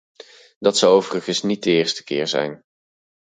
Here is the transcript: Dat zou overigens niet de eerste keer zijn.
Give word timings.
Dat 0.59 0.77
zou 0.77 0.93
overigens 0.95 1.41
niet 1.41 1.63
de 1.63 1.71
eerste 1.71 2.03
keer 2.03 2.27
zijn. 2.27 2.63